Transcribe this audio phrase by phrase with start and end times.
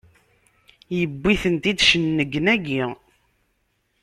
[0.97, 2.83] Yewwi-tent-id cennegnagi!